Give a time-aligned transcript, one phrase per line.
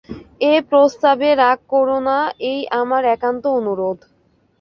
[0.43, 2.17] এ প্রস্তাবে রাগ কোরো না
[2.51, 3.97] এই আমার একান্ত অনুরোধ।